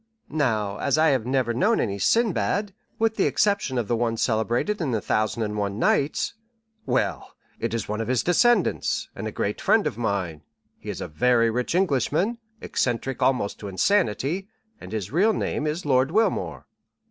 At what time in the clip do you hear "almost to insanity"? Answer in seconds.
13.21-14.47